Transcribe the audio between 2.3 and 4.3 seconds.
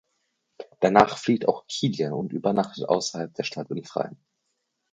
übernachtet außerhalb der Stadt im Freien.